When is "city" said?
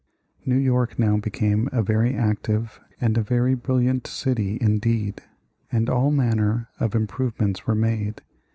4.07-4.57